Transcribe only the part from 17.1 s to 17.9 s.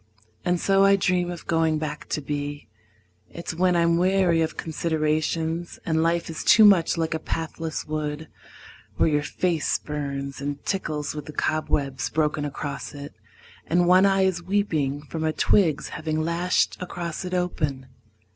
it open.